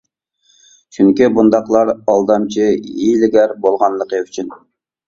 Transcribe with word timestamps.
چۈنكى، 0.97 1.27
بۇنداقلار 1.35 1.93
ئالدامچى، 1.93 2.67
ھىيلىگەر 2.89 3.57
بولغانلىقى 3.69 4.27
ئۈچۈن. 4.27 4.55